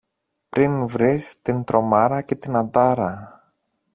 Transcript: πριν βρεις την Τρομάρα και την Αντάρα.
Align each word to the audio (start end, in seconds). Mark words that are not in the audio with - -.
πριν 0.49 0.87
βρεις 0.87 1.41
την 1.41 1.63
Τρομάρα 1.63 2.21
και 2.21 2.35
την 2.35 2.55
Αντάρα. 2.55 3.41